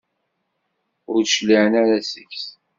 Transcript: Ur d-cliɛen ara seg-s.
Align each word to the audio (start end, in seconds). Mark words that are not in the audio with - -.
Ur 1.11 1.19
d-cliɛen 1.23 1.73
ara 1.81 1.97
seg-s. 2.11 2.45